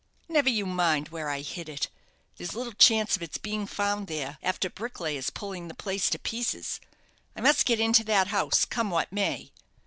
[0.27, 1.87] "Never you mind where I hid it.
[2.37, 6.79] There's little chance of its being found there, after bricklayers pulling the place to pieces.
[7.35, 9.51] I must get into that house, come what may."